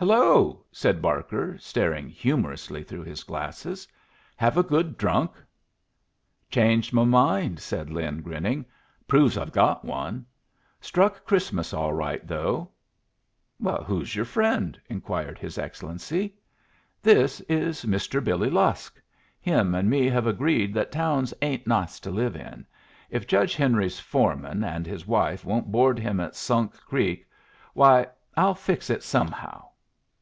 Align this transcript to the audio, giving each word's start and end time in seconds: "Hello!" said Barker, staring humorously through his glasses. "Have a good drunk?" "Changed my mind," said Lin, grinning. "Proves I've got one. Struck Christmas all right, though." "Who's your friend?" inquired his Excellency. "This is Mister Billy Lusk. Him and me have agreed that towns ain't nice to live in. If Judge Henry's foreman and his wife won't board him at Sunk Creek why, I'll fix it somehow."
"Hello!" 0.00 0.64
said 0.70 1.02
Barker, 1.02 1.58
staring 1.58 2.08
humorously 2.08 2.84
through 2.84 3.02
his 3.02 3.24
glasses. 3.24 3.88
"Have 4.36 4.56
a 4.56 4.62
good 4.62 4.96
drunk?" 4.96 5.32
"Changed 6.48 6.92
my 6.92 7.02
mind," 7.02 7.58
said 7.58 7.90
Lin, 7.90 8.22
grinning. 8.22 8.64
"Proves 9.08 9.36
I've 9.36 9.50
got 9.50 9.84
one. 9.84 10.24
Struck 10.80 11.24
Christmas 11.26 11.74
all 11.74 11.92
right, 11.92 12.24
though." 12.24 12.70
"Who's 13.86 14.14
your 14.14 14.24
friend?" 14.24 14.80
inquired 14.88 15.36
his 15.36 15.58
Excellency. 15.58 16.36
"This 17.02 17.40
is 17.48 17.84
Mister 17.84 18.20
Billy 18.20 18.50
Lusk. 18.50 19.02
Him 19.40 19.74
and 19.74 19.90
me 19.90 20.06
have 20.06 20.28
agreed 20.28 20.72
that 20.74 20.92
towns 20.92 21.34
ain't 21.42 21.66
nice 21.66 21.98
to 21.98 22.10
live 22.12 22.36
in. 22.36 22.64
If 23.10 23.26
Judge 23.26 23.56
Henry's 23.56 23.98
foreman 23.98 24.62
and 24.62 24.86
his 24.86 25.08
wife 25.08 25.44
won't 25.44 25.72
board 25.72 25.98
him 25.98 26.20
at 26.20 26.36
Sunk 26.36 26.74
Creek 26.86 27.26
why, 27.74 28.06
I'll 28.36 28.54
fix 28.54 28.90
it 28.90 29.02
somehow." 29.02 29.64